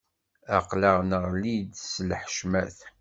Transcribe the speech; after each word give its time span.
Aql-aɣ 0.57 0.97
neɣli-d 1.09 1.71
s 1.91 1.93
lḥecmat. 2.09 2.77